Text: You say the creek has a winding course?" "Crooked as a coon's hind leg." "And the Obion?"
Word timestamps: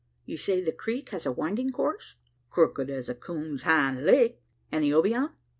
You 0.25 0.35
say 0.35 0.61
the 0.63 0.71
creek 0.71 1.09
has 1.09 1.27
a 1.27 1.31
winding 1.31 1.69
course?" 1.69 2.15
"Crooked 2.49 2.89
as 2.89 3.07
a 3.07 3.13
coon's 3.13 3.61
hind 3.61 4.03
leg." 4.03 4.39
"And 4.71 4.83
the 4.83 4.93
Obion?" 4.95 5.29